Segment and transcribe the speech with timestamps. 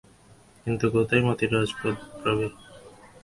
[0.65, 2.53] কিন্তু কোথায় মতির রাজপুত্র প্রবীর?